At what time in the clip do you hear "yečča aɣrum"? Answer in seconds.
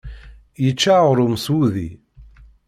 0.63-1.35